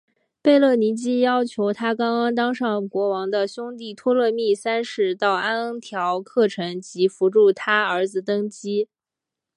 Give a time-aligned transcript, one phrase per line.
[0.41, 8.89] 贝勒尼基要求她刚刚当上国王的兄弟托勒密三世到安条克城及扶助她儿子登基。